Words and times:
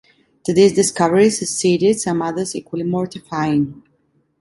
To 0.45 0.51
this 0.55 0.73
discovery 0.73 1.29
succeeded 1.29 1.99
some 1.99 2.23
others 2.23 2.55
equally 2.55 2.81
mortifying. 2.85 3.83